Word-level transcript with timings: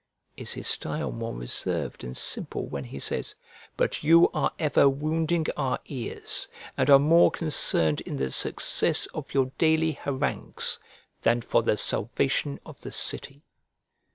Is 0.35 0.53
his 0.53 0.65
style 0.67 1.11
more 1.11 1.35
reserved 1.35 2.03
and 2.03 2.17
simple 2.17 2.65
when 2.67 2.85
he 2.85 2.97
says: 2.97 3.35
"But 3.77 4.01
you 4.03 4.31
are 4.31 4.51
ever 4.57 4.89
wounding 4.89 5.45
our 5.55 5.77
ears, 5.85 6.47
and 6.75 6.89
are 6.89 6.97
more 6.97 7.29
concerned 7.29 8.01
in 8.01 8.15
the 8.15 8.31
success 8.31 9.05
of 9.13 9.31
your 9.35 9.51
daily 9.59 9.91
harangues 10.01 10.79
than 11.21 11.41
for 11.43 11.61
the 11.61 11.77
salvation 11.77 12.59
of 12.65 12.79
the 12.79 12.91
city?" 12.91 13.43